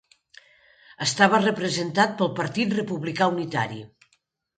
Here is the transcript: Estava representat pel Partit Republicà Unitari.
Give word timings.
Estava 1.05 1.39
representat 1.43 2.15
pel 2.21 2.31
Partit 2.39 2.73
Republicà 2.79 3.29
Unitari. 3.35 3.79